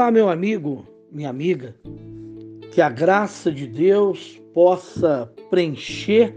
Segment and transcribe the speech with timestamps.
[0.00, 1.76] Olá, meu amigo, minha amiga.
[2.72, 6.34] Que a graça de Deus possa preencher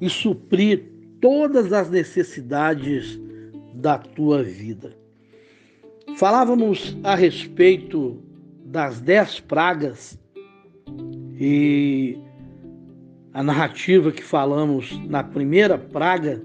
[0.00, 0.90] e suprir
[1.20, 3.20] todas as necessidades
[3.74, 4.96] da tua vida.
[6.16, 8.22] Falávamos a respeito
[8.64, 10.18] das dez pragas
[11.38, 12.16] e
[13.34, 16.42] a narrativa que falamos na primeira praga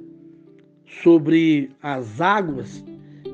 [1.04, 2.84] sobre as águas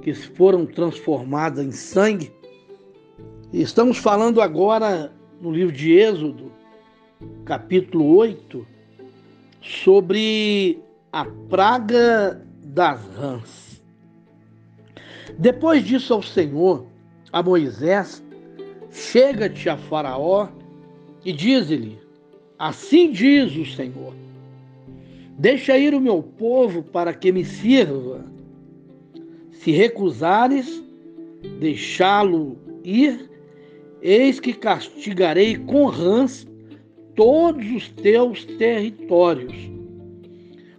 [0.04, 2.38] que foram transformadas em sangue.
[3.52, 6.52] Estamos falando agora no livro de Êxodo,
[7.46, 8.66] capítulo 8,
[9.60, 10.80] sobre
[11.12, 13.82] a praga das rãs.
[15.40, 16.86] Depois disso ao Senhor,
[17.34, 18.24] a Moisés,
[18.92, 20.50] chega-te a Faraó
[21.26, 21.98] e diz-lhe:
[22.60, 24.14] Assim diz o Senhor:
[25.40, 28.24] Deixa ir o meu povo para que me sirva.
[29.54, 30.84] Se recusares
[31.60, 33.29] deixá-lo ir,
[34.02, 36.48] eis que castigarei com rãs
[37.16, 39.54] todos os teus territórios.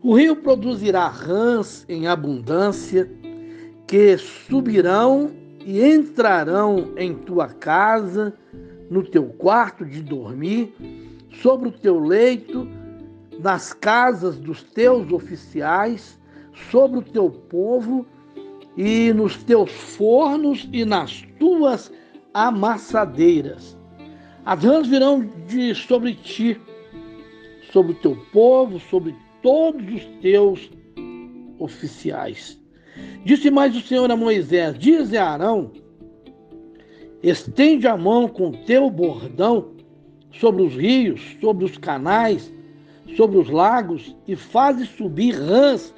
[0.03, 3.11] O rio produzirá rãs em abundância,
[3.87, 5.31] que subirão
[5.65, 8.35] e entrarão em tua casa,
[8.89, 10.73] no teu quarto de dormir,
[11.43, 12.67] sobre o teu leito,
[13.39, 16.19] nas casas dos teus oficiais,
[16.71, 18.07] sobre o teu povo,
[18.77, 21.93] e nos teus fornos e nas tuas
[22.35, 23.77] amassadeiras.
[24.45, 26.61] As rãs virão de sobre ti,
[27.73, 30.71] sobre o teu povo, sobre todos os teus
[31.59, 32.59] oficiais.
[33.25, 35.71] Disse mais o Senhor a Moisés: Diz a Arão:
[37.23, 39.73] Estende a mão com teu bordão
[40.33, 42.53] sobre os rios, sobre os canais,
[43.17, 45.95] sobre os lagos e faze subir rãs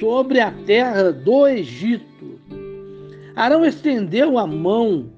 [0.00, 2.40] sobre a terra do Egito.
[3.36, 5.10] Arão estendeu a mão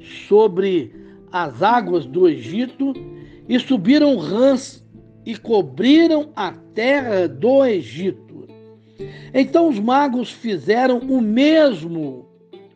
[0.00, 0.92] sobre
[1.32, 2.92] as águas do Egito
[3.48, 4.84] e subiram rãs
[5.24, 8.46] e cobriram a terra do Egito.
[9.32, 12.26] Então os magos fizeram o mesmo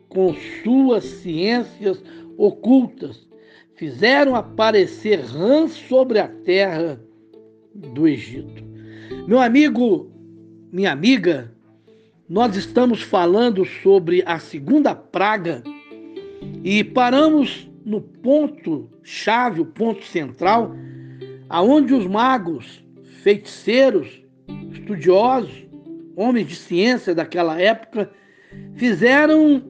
[0.07, 2.01] com suas ciências
[2.37, 3.27] ocultas.
[3.75, 7.01] Fizeram aparecer rãs sobre a terra
[7.73, 8.63] do Egito.
[9.27, 10.11] Meu amigo,
[10.71, 11.51] minha amiga,
[12.29, 15.63] nós estamos falando sobre a segunda praga
[16.63, 20.73] e paramos no ponto chave, o ponto central,
[21.49, 22.83] aonde os magos,
[23.21, 24.23] feiticeiros,
[24.71, 25.65] estudiosos,
[26.15, 28.09] homens de ciência daquela época,
[28.75, 29.63] fizeram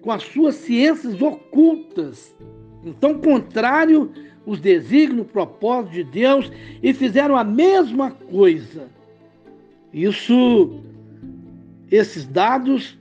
[0.00, 2.34] com as suas ciências ocultas,
[2.84, 4.10] então contrário
[4.46, 6.50] os desígnios, o propósito de Deus,
[6.82, 8.88] e fizeram a mesma coisa.
[9.92, 10.80] Isso,
[11.90, 12.97] esses dados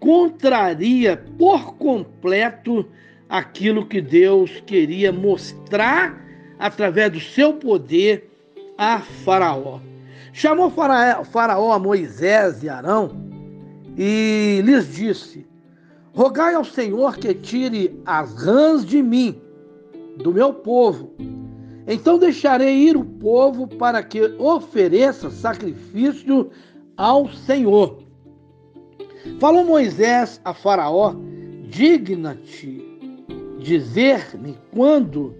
[0.00, 2.86] contraria por completo
[3.28, 6.18] aquilo que Deus queria mostrar
[6.58, 8.28] através do seu poder
[8.76, 9.78] a Faraó.
[10.32, 13.30] Chamou Faraó a Moisés e Arão
[13.96, 15.46] e lhes disse:
[16.14, 19.40] Rogai ao Senhor que tire as rãs de mim,
[20.16, 21.12] do meu povo.
[21.86, 26.50] Então deixarei ir o povo para que ofereça sacrifício
[26.96, 27.99] ao Senhor.
[29.38, 31.14] Falou Moisés a Faraó:
[31.68, 32.82] Digna-te
[33.58, 35.34] dizer-me quando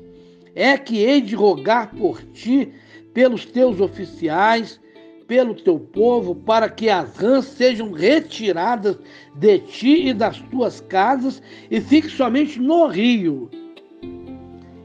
[0.54, 2.72] é que hei de rogar por ti,
[3.14, 4.78] pelos teus oficiais,
[5.26, 8.98] pelo teu povo, para que as rãs sejam retiradas
[9.34, 13.50] de ti e das tuas casas e fique somente no rio.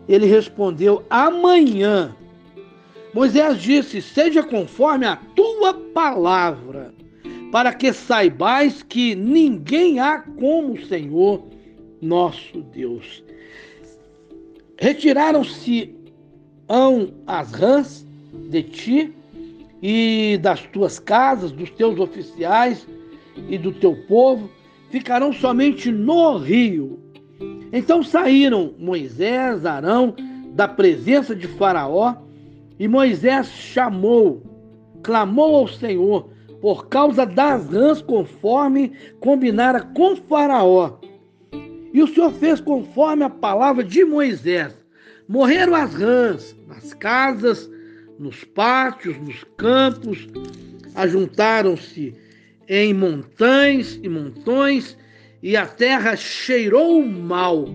[0.08, 2.16] Ele respondeu: Amanhã.
[3.14, 6.94] Moisés disse: Seja conforme a tua palavra
[7.56, 11.42] para que saibais que ninguém há como o Senhor
[12.02, 13.24] nosso Deus.
[14.78, 15.96] Retiraram-se
[17.26, 18.06] as rãs
[18.50, 19.14] de ti
[19.82, 22.86] e das tuas casas, dos teus oficiais
[23.48, 24.50] e do teu povo,
[24.90, 27.00] ficarão somente no rio.
[27.72, 30.14] Então saíram Moisés, Arão,
[30.50, 32.16] da presença de Faraó,
[32.78, 34.44] e Moisés chamou,
[35.02, 36.35] clamou ao Senhor,
[36.66, 40.98] por causa das rãs, conforme combinara com Faraó.
[41.94, 44.76] E o Senhor fez conforme a palavra de Moisés.
[45.28, 47.70] Morreram as rãs nas casas,
[48.18, 50.28] nos pátios, nos campos,
[50.96, 52.16] ajuntaram-se
[52.68, 54.98] em montões e montões,
[55.44, 57.66] e a terra cheirou mal.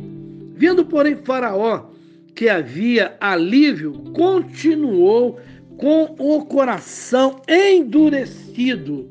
[0.57, 1.91] Vendo, porém, Faraó
[2.35, 5.39] que havia alívio, continuou
[5.81, 9.11] com o coração endurecido,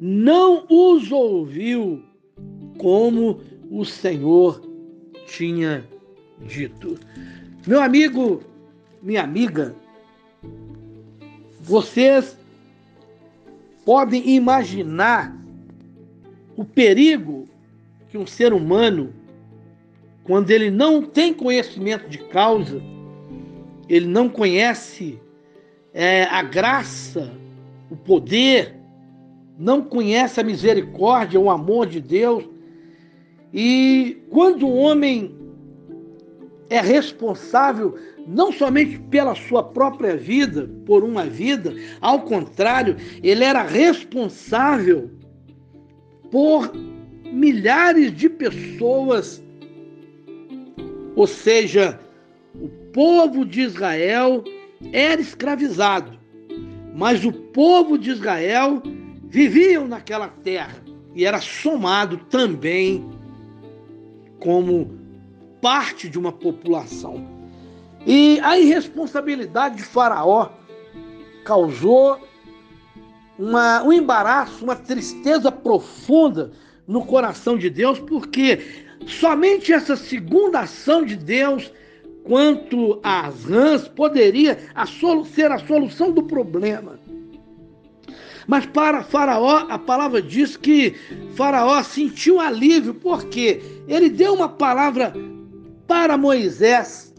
[0.00, 2.02] não os ouviu
[2.78, 3.40] como
[3.70, 4.62] o Senhor
[5.26, 5.86] tinha
[6.40, 6.98] dito.
[7.66, 8.42] Meu amigo,
[9.02, 9.74] minha amiga,
[11.60, 12.38] vocês
[13.84, 15.36] podem imaginar
[16.56, 17.46] o perigo
[18.08, 19.12] que um ser humano,
[20.24, 22.80] quando ele não tem conhecimento de causa,
[23.86, 25.20] ele não conhece
[25.98, 27.32] é, a graça,
[27.90, 28.74] o poder,
[29.58, 32.44] não conhece a misericórdia, o amor de Deus.
[33.50, 35.34] E quando o homem
[36.68, 37.96] é responsável
[38.26, 41.72] não somente pela sua própria vida, por uma vida,
[42.02, 45.10] ao contrário, ele era responsável
[46.30, 46.70] por
[47.32, 49.42] milhares de pessoas.
[51.14, 51.98] Ou seja,
[52.54, 54.44] o povo de Israel
[54.92, 56.18] era escravizado,
[56.94, 58.82] mas o povo de Israel
[59.24, 60.82] viviam naquela terra
[61.14, 63.08] e era somado também
[64.38, 64.98] como
[65.60, 67.26] parte de uma população.
[68.06, 70.50] E a irresponsabilidade de Faraó
[71.44, 72.20] causou
[73.38, 76.52] uma, um embaraço, uma tristeza profunda
[76.86, 81.72] no coração de Deus, porque somente essa segunda ação de Deus
[82.26, 86.98] quanto às rãs poderia a ser a solução do problema.
[88.48, 90.94] Mas para Faraó, a palavra diz que
[91.34, 95.14] Faraó sentiu alívio, porque ele deu uma palavra
[95.86, 97.14] para Moisés,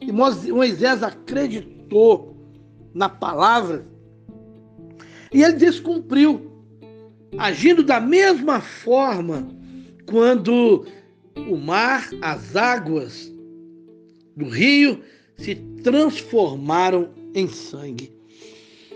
[0.00, 2.36] e Moisés acreditou
[2.94, 3.86] na palavra,
[5.32, 6.52] e ele descumpriu,
[7.38, 9.48] agindo da mesma forma
[10.06, 10.86] quando
[11.50, 13.35] o mar, as águas
[14.36, 15.00] do rio
[15.36, 18.12] se transformaram em sangue.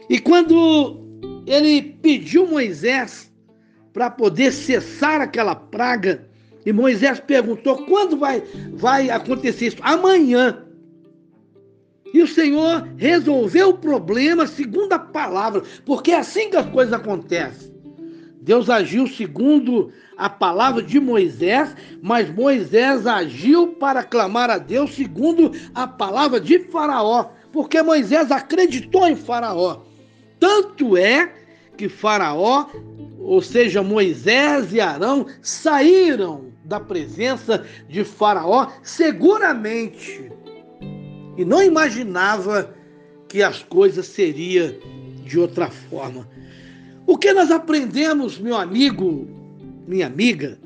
[0.09, 1.01] E quando
[1.47, 3.31] ele pediu Moisés
[3.93, 6.29] para poder cessar aquela praga.
[6.65, 8.43] E Moisés perguntou: quando vai,
[8.73, 9.79] vai acontecer isso?
[9.81, 10.65] Amanhã.
[12.13, 16.93] E o Senhor resolveu o problema segundo a palavra, porque é assim que as coisas
[16.93, 17.71] acontecem.
[18.43, 25.51] Deus agiu segundo a palavra de Moisés, mas Moisés agiu para clamar a Deus segundo
[25.75, 29.81] a palavra de Faraó, porque Moisés acreditou em Faraó.
[30.39, 31.33] Tanto é
[31.75, 32.67] que Faraó,
[33.19, 40.31] ou seja, Moisés e Arão, saíram da presença de Faraó seguramente
[41.39, 42.75] e não imaginava
[43.27, 44.75] que as coisas seriam
[45.25, 46.29] de outra forma.
[47.07, 49.40] O que nós aprendemos, meu amigo,
[49.91, 50.57] minha amiga,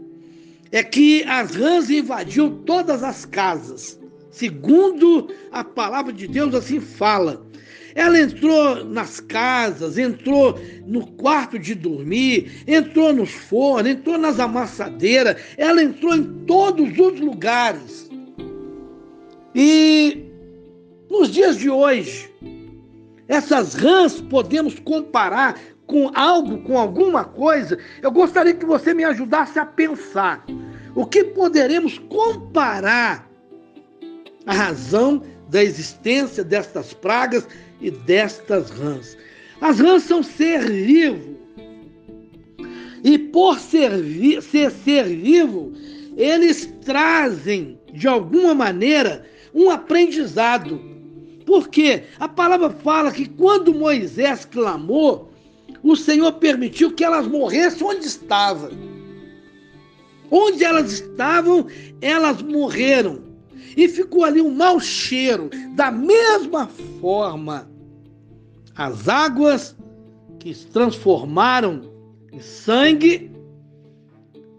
[0.70, 3.98] é que as rãs invadiu todas as casas.
[4.30, 7.46] Segundo a palavra de Deus, assim fala.
[7.94, 15.40] Ela entrou nas casas, entrou no quarto de dormir, entrou nos fornos, entrou nas amassadeiras,
[15.56, 18.10] ela entrou em todos os lugares.
[19.54, 20.24] E
[21.08, 22.28] nos dias de hoje,
[23.28, 25.56] essas rãs podemos comparar
[25.86, 27.78] com algo, com alguma coisa.
[28.02, 30.44] Eu gostaria que você me ajudasse a pensar.
[30.94, 33.28] O que poderemos comparar
[34.46, 37.46] a razão da existência destas pragas
[37.80, 39.16] e destas rãs.
[39.60, 41.34] As rãs são ser vivo.
[43.02, 43.90] E por ser,
[44.42, 45.72] ser ser vivo,
[46.16, 50.80] eles trazem, de alguma maneira, um aprendizado.
[51.44, 55.30] Porque a palavra fala que quando Moisés clamou,
[55.84, 58.70] o Senhor permitiu que elas morressem onde estavam.
[60.30, 61.66] Onde elas estavam,
[62.00, 63.22] elas morreram.
[63.76, 65.50] E ficou ali um mau cheiro.
[65.74, 66.68] Da mesma
[67.00, 67.70] forma,
[68.74, 69.76] as águas
[70.40, 71.92] que se transformaram
[72.32, 73.30] em sangue,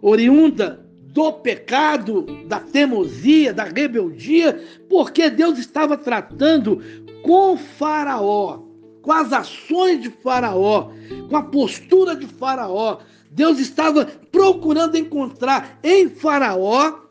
[0.01, 6.81] oriunda do pecado, da teimosia, da rebeldia, porque Deus estava tratando
[7.23, 8.64] com Faraó,
[9.05, 10.89] com as ações de Faraó,
[11.29, 12.97] com a postura de Faraó.
[13.29, 17.01] Deus estava procurando encontrar em Faraó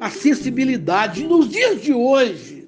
[0.00, 1.26] a sensibilidade.
[1.26, 2.66] Nos dias de hoje,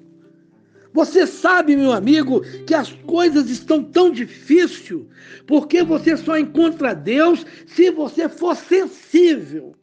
[0.93, 5.03] você sabe, meu amigo, que as coisas estão tão difíceis
[5.47, 9.75] porque você só encontra Deus se você for sensível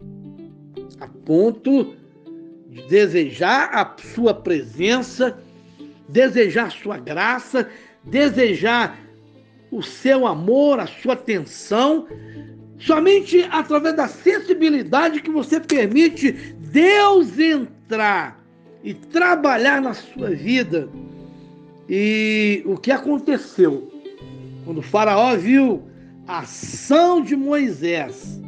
[1.00, 1.96] a ponto
[2.68, 5.37] de desejar a sua presença,
[6.08, 7.68] desejar sua graça,
[8.06, 8.99] desejar
[9.70, 12.06] o seu amor, a sua atenção,
[12.78, 18.44] somente através da sensibilidade que você permite Deus entrar
[18.82, 20.88] e trabalhar na sua vida.
[21.88, 23.90] E o que aconteceu?
[24.64, 25.82] Quando o Faraó viu
[26.26, 28.40] a ação de Moisés,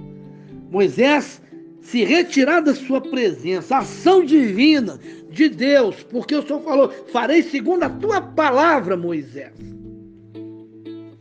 [0.71, 1.43] Moisés
[1.81, 4.99] se retirar da sua presença, ação divina
[5.37, 9.53] de Deus, porque o Senhor falou: farei segundo a tua palavra, Moisés.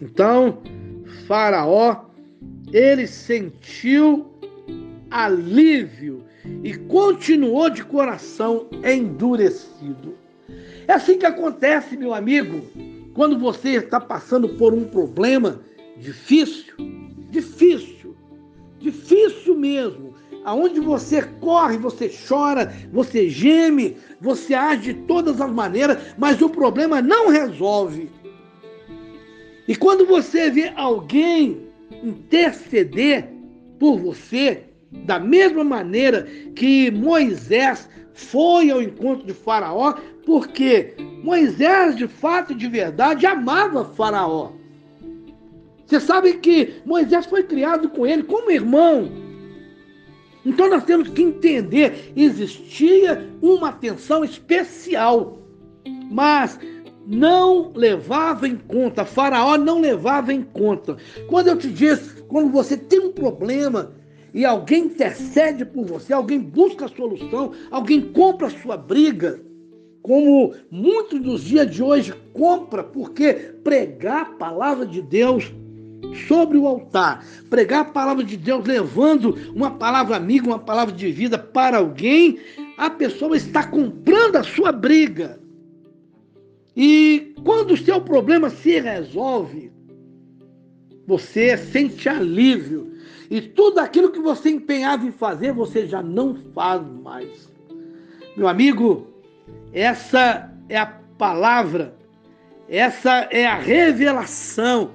[0.02, 0.62] Então,
[1.28, 2.06] Faraó,
[2.72, 4.32] ele sentiu
[5.12, 6.24] alívio
[6.64, 10.16] e continuou de coração endurecido.
[10.88, 12.62] É assim que acontece, meu amigo,
[13.14, 15.60] quando você está passando por um problema
[15.98, 16.76] difícil,
[17.30, 18.16] difícil,
[18.80, 20.15] difícil mesmo,
[20.46, 26.48] aonde você corre, você chora, você geme, você age de todas as maneiras, mas o
[26.48, 28.10] problema não resolve.
[29.68, 31.66] E quando você vê alguém
[32.04, 33.28] interceder
[33.80, 36.24] por você, da mesma maneira
[36.56, 43.84] que Moisés foi ao encontro de Faraó, porque Moisés, de fato e de verdade, amava
[43.84, 44.52] Faraó.
[45.86, 49.25] Você sabe que Moisés foi criado com ele como irmão.
[50.46, 55.40] Então nós temos que entender, existia uma atenção especial,
[56.12, 56.60] mas
[57.08, 60.98] não levava em conta, Faraó não levava em conta.
[61.28, 63.94] Quando eu te disse, quando você tem um problema
[64.34, 69.40] e alguém intercede por você, alguém busca a solução, alguém compra a sua briga,
[70.02, 73.34] como muitos dos dias de hoje compra, porque
[73.64, 75.52] pregar a palavra de Deus
[76.16, 81.12] sobre o altar, pregar a palavra de Deus, levando uma palavra amiga, uma palavra de
[81.12, 82.40] vida para alguém,
[82.78, 85.40] a pessoa está comprando a sua briga.
[86.76, 89.72] E quando o seu problema se resolve,
[91.08, 92.94] você sente alívio.
[93.30, 97.50] E tudo aquilo que você empenhava em fazer, você já não faz mais.
[98.36, 99.08] Meu amigo,
[99.72, 100.86] essa é a
[101.18, 101.96] palavra,
[102.68, 104.92] essa é a revelação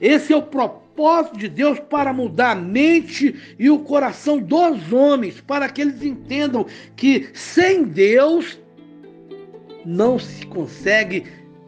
[0.00, 5.40] esse é o propósito de Deus para mudar a mente e o coração dos homens,
[5.40, 8.58] para que eles entendam que sem Deus
[9.84, 11.24] não se consegue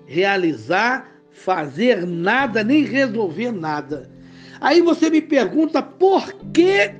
[0.06, 4.10] realizar, fazer nada, nem resolver nada.
[4.60, 6.99] Aí você me pergunta por que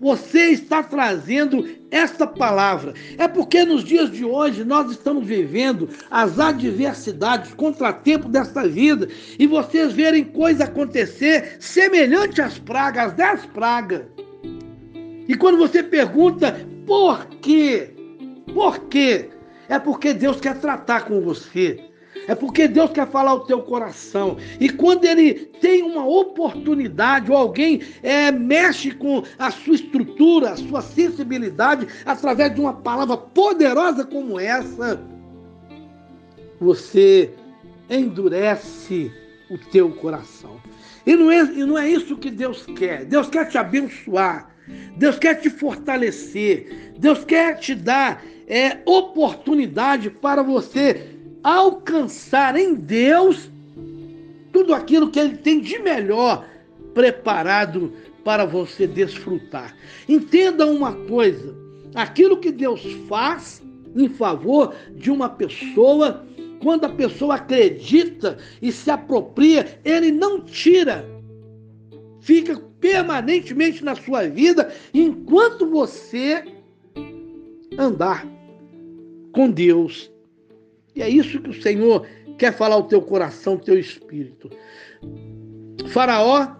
[0.00, 2.94] você está trazendo esta palavra.
[3.16, 9.46] É porque nos dias de hoje nós estamos vivendo as adversidades, contratempos desta vida, e
[9.46, 14.02] vocês verem coisa acontecer semelhante às pragas, às dez pragas.
[15.26, 17.90] E quando você pergunta por quê?
[18.54, 19.28] Por quê?
[19.68, 21.87] É porque Deus quer tratar com você.
[22.28, 24.36] É porque Deus quer falar o teu coração.
[24.60, 30.56] E quando Ele tem uma oportunidade, ou alguém é, mexe com a sua estrutura, a
[30.56, 35.00] sua sensibilidade, através de uma palavra poderosa como essa,
[36.60, 37.32] você
[37.88, 39.10] endurece
[39.50, 40.60] o teu coração.
[41.06, 43.06] E não, é, e não é isso que Deus quer.
[43.06, 44.54] Deus quer te abençoar.
[44.98, 46.92] Deus quer te fortalecer.
[46.98, 53.50] Deus quer te dar é, oportunidade para você alcançar em Deus
[54.52, 56.46] tudo aquilo que Ele tem de melhor
[56.94, 57.92] preparado
[58.24, 59.76] para você desfrutar.
[60.08, 61.54] Entenda uma coisa:
[61.94, 63.62] aquilo que Deus faz
[63.94, 66.26] em favor de uma pessoa,
[66.60, 71.08] quando a pessoa acredita e se apropria, Ele não tira,
[72.20, 76.44] fica permanentemente na sua vida enquanto você
[77.78, 78.26] andar
[79.32, 80.10] com Deus
[80.98, 82.04] e é isso que o Senhor
[82.36, 84.50] quer falar ao teu coração, ao teu espírito.
[85.90, 86.56] Faraó,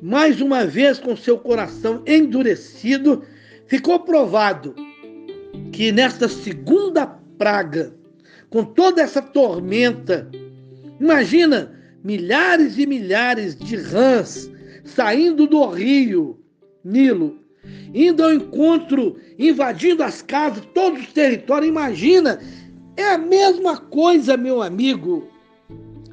[0.00, 3.24] mais uma vez com seu coração endurecido,
[3.66, 4.76] ficou provado
[5.72, 7.04] que nesta segunda
[7.36, 7.92] praga,
[8.48, 10.30] com toda essa tormenta,
[11.00, 14.48] imagina milhares e milhares de rãs
[14.84, 16.38] saindo do rio
[16.84, 17.40] Nilo,
[17.92, 21.68] indo ao encontro, invadindo as casas, todos os territórios.
[21.68, 22.38] Imagina
[22.96, 25.28] é a mesma coisa, meu amigo.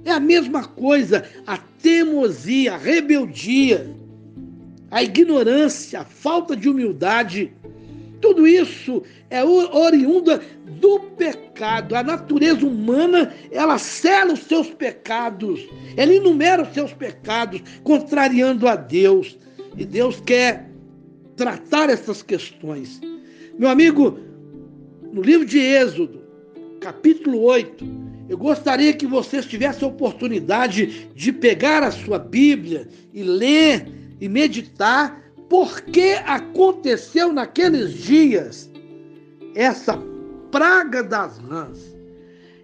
[0.05, 1.25] É a mesma coisa.
[1.45, 3.95] A teimosia, a rebeldia,
[4.89, 7.53] a ignorância, a falta de humildade.
[8.21, 10.41] Tudo isso é oriunda
[10.79, 11.95] do pecado.
[11.95, 15.67] A natureza humana, ela cela os seus pecados.
[15.95, 19.38] Ela enumera os seus pecados, contrariando a Deus.
[19.77, 20.69] E Deus quer
[21.36, 23.00] tratar essas questões.
[23.57, 24.19] Meu amigo,
[25.13, 26.18] no livro de Êxodo,
[26.79, 27.86] capítulo 8.
[28.29, 33.88] Eu gostaria que vocês tivessem a oportunidade de pegar a sua Bíblia e ler
[34.19, 38.69] e meditar por que aconteceu naqueles dias
[39.55, 39.98] essa
[40.51, 41.79] praga das rãs.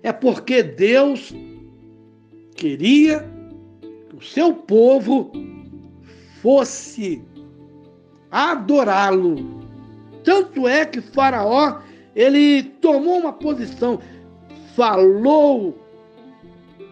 [0.04, 1.34] É porque Deus
[2.56, 3.28] queria
[4.10, 5.32] que o seu povo
[6.42, 7.22] fosse
[8.30, 9.66] adorá-lo.
[10.24, 11.80] Tanto é que Faraó,
[12.16, 14.00] ele tomou uma posição,
[14.76, 15.78] falou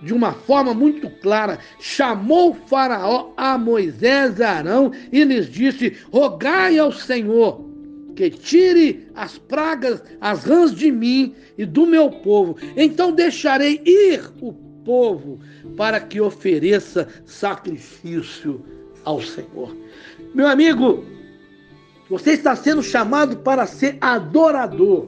[0.01, 6.77] de uma forma muito clara, chamou Faraó a Moisés e Arão e lhes disse: Rogai
[6.77, 7.74] ao Senhor
[8.15, 12.58] que tire as pragas, as rãs de mim e do meu povo.
[12.75, 14.53] Então deixarei ir o
[14.84, 15.39] povo
[15.75, 18.63] para que ofereça sacrifício
[19.03, 19.75] ao Senhor.
[20.34, 21.03] Meu amigo,
[22.13, 25.08] você está sendo chamado para ser adorador,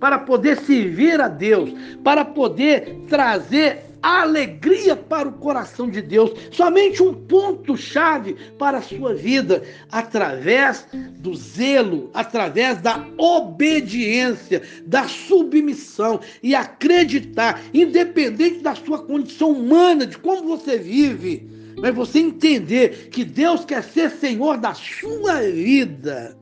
[0.00, 1.70] para poder servir a Deus,
[2.02, 6.32] para poder trazer alegria para o coração de Deus.
[6.50, 10.86] Somente um ponto-chave para a sua vida, através
[11.18, 20.16] do zelo, através da obediência, da submissão e acreditar, independente da sua condição humana, de
[20.16, 26.36] como você vive, mas você entender que Deus quer ser Senhor da sua vida.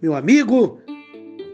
[0.00, 0.80] Meu amigo,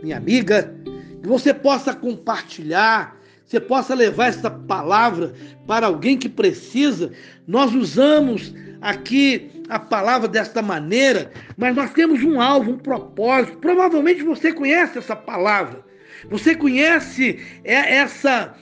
[0.03, 0.75] minha amiga,
[1.23, 3.17] que você possa compartilhar
[3.47, 5.33] você possa levar essa palavra
[5.69, 7.13] para alguém que precisa.
[7.47, 13.59] Nós usamos aqui a palavra desta maneira, mas nós temos um alvo, um propósito.
[13.59, 15.85] Provavelmente você conhece essa palavra.
[16.29, 18.53] Você conhece essa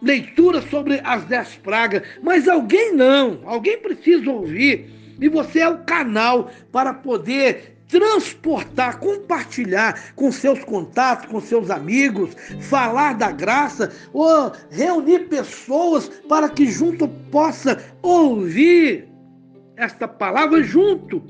[0.00, 4.90] leitura sobre as dez pragas, mas alguém não, alguém precisa ouvir.
[5.20, 12.36] E você é o canal para poder transportar, compartilhar com seus contatos, com seus amigos,
[12.60, 19.08] falar da graça, ou reunir pessoas para que junto possa ouvir
[19.76, 21.22] esta palavra junto.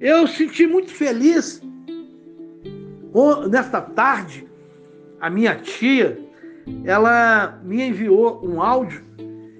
[0.00, 1.62] Eu senti muito feliz
[3.50, 4.46] nesta tarde,
[5.20, 6.18] a minha tia,
[6.84, 9.02] ela me enviou um áudio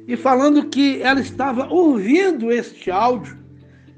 [0.07, 3.39] e falando que ela estava ouvindo este áudio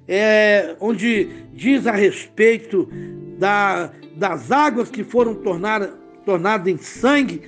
[0.07, 2.89] é, onde diz a respeito
[3.39, 7.43] da, das águas que foram tornadas tornadas em sangue,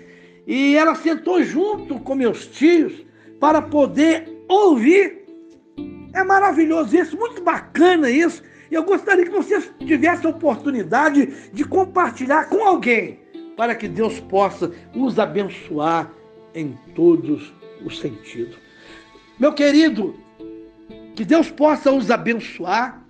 [0.47, 3.05] e ela sentou junto com meus tios
[3.41, 5.25] para poder ouvir.
[6.13, 8.43] É maravilhoso isso, muito bacana isso.
[8.71, 13.21] Eu gostaria que vocês tivessem a oportunidade de compartilhar com alguém,
[13.57, 16.13] para que Deus possa os abençoar
[16.55, 17.53] em todos
[17.85, 18.57] os sentidos.
[19.39, 20.15] Meu querido,
[21.15, 23.03] que Deus possa os abençoar,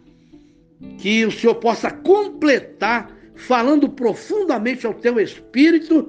[0.99, 6.09] que o Senhor possa completar, falando profundamente ao teu espírito.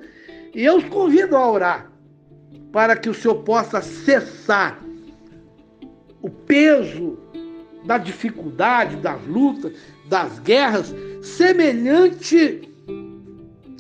[0.54, 1.92] E eu os convido a orar,
[2.72, 4.84] para que o Senhor possa cessar
[6.22, 7.18] o peso
[7.86, 9.74] da dificuldade, das lutas,
[10.10, 12.68] das guerras, semelhante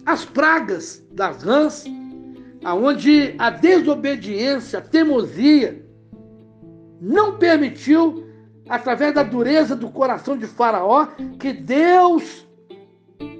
[0.07, 1.83] às pragas das rãs,
[2.63, 5.85] aonde a desobediência, a teimosia,
[7.01, 8.25] não permitiu,
[8.69, 12.47] através da dureza do coração de Faraó, que Deus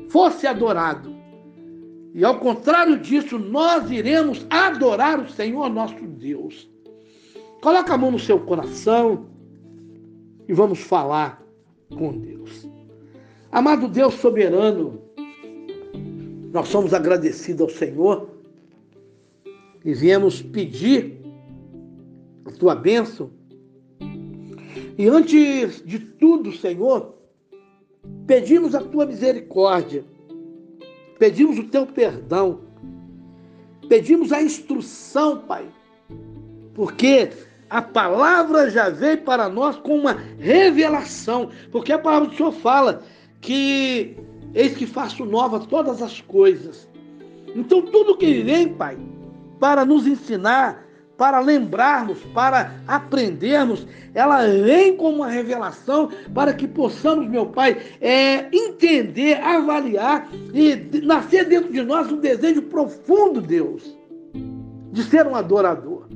[0.09, 1.15] fosse adorado.
[2.13, 6.69] E ao contrário disso, nós iremos adorar o Senhor nosso Deus.
[7.61, 9.27] Coloca a mão no seu coração
[10.49, 11.41] e vamos falar
[11.97, 12.69] com Deus.
[13.51, 15.06] Amado Deus soberano,
[16.51, 18.29] nós somos agradecidos ao Senhor
[19.83, 21.17] e viemos pedir
[22.45, 23.29] a tua bênção.
[24.97, 27.15] E antes de tudo, Senhor,
[28.25, 30.03] pedimos a tua misericórdia,
[31.19, 32.61] pedimos o teu perdão,
[33.87, 35.65] pedimos a instrução, Pai,
[36.73, 37.29] porque
[37.69, 43.03] a palavra já veio para nós com uma revelação, porque a palavra do Senhor fala
[43.41, 44.17] que
[44.53, 46.87] eis que faço nova todas as coisas.
[47.55, 48.97] Então, tudo que vem, Pai,
[49.59, 50.85] para nos ensinar,
[51.17, 58.47] para lembrarmos, para aprendermos, ela vem como uma revelação para que possamos, meu Pai, é,
[58.55, 63.97] entender, avaliar e nascer dentro de nós um desejo profundo, Deus,
[64.91, 66.07] de ser um adorador.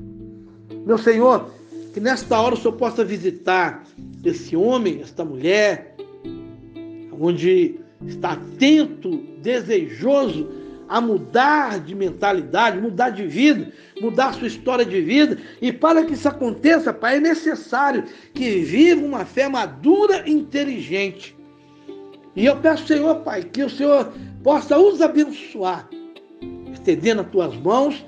[0.86, 1.50] Meu Senhor,
[1.94, 3.84] que nesta hora o Senhor possa visitar
[4.24, 5.96] esse homem, esta mulher,
[7.20, 10.50] onde está atento, desejoso
[10.92, 15.38] a mudar de mentalidade, mudar de vida, mudar sua história de vida.
[15.62, 21.34] E para que isso aconteça, Pai, é necessário que viva uma fé madura e inteligente.
[22.36, 24.12] E eu peço, Senhor, Pai, que o Senhor
[24.44, 25.88] possa os abençoar,
[26.74, 28.06] estendendo as tuas mãos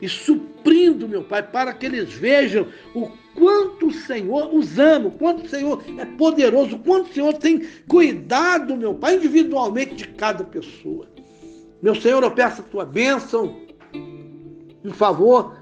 [0.00, 5.12] e suprindo, meu Pai, para que eles vejam o quanto o Senhor os ama, o
[5.12, 10.08] quanto o Senhor é poderoso, o quanto o Senhor tem cuidado, meu Pai, individualmente de
[10.08, 11.06] cada pessoa.
[11.82, 13.60] Meu Senhor, eu peço a tua bênção
[14.84, 15.56] em favor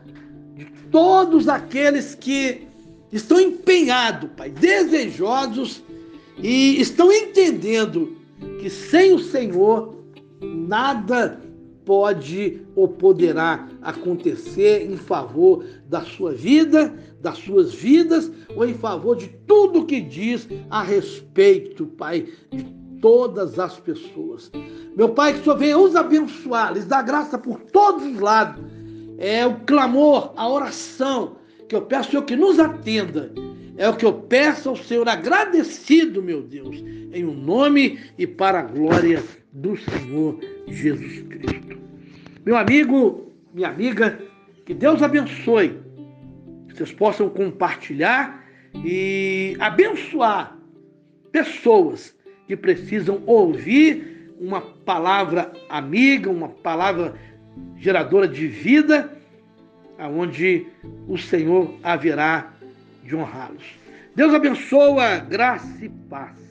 [0.55, 2.67] de todos aqueles que
[3.13, 5.83] estão empenhados, Pai, desejosos
[6.41, 8.17] e estão entendendo
[8.61, 10.05] que sem o Senhor
[10.41, 11.41] nada
[11.89, 19.17] pode ou poderá acontecer em favor da sua vida, das suas vidas, ou em favor
[19.17, 22.65] de tudo que diz a respeito, Pai, de
[23.01, 24.53] todas as pessoas.
[24.95, 28.63] Meu Pai, que o Senhor venha os abençoar, lhes dar graça por todos os lados.
[29.17, 31.37] É o clamor, a oração
[31.71, 33.33] que eu peço, Senhor, que nos atenda.
[33.79, 36.77] É o que eu peço ao Senhor, agradecido, meu Deus,
[37.15, 41.79] em o um nome e para a glória do Senhor Jesus Cristo.
[42.45, 44.19] Meu amigo, minha amiga,
[44.65, 45.81] que Deus abençoe.
[46.69, 50.57] Que vocês possam compartilhar e abençoar
[51.33, 57.15] pessoas que precisam ouvir uma palavra amiga, uma palavra
[57.77, 59.13] geradora de vida,
[59.99, 60.67] aonde
[61.07, 62.53] o Senhor haverá
[63.05, 63.65] de honrá-los.
[64.15, 66.48] Deus abençoa, graça e paz.